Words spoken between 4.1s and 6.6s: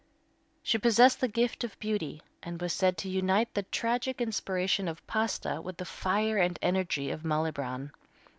inspiration of Pasta with the fire and